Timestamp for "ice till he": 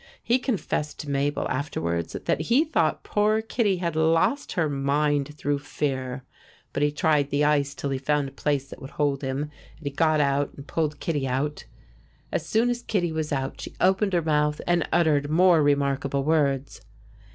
7.43-7.99